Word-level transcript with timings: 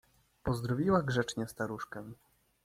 Pozdrowiła 0.43 1.01
grzecznie 1.01 1.47
staruszkę. 1.47 2.11